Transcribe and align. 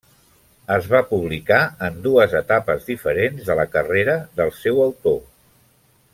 Es 0.75 0.87
va 0.93 1.01
publicar 1.09 1.59
en 1.89 1.99
dues 2.07 2.33
etapes 2.41 2.89
diferents 2.93 3.45
de 3.51 3.59
la 3.61 3.67
carrera 3.77 4.17
del 4.41 4.55
seu 4.65 4.83
autor. 4.89 5.23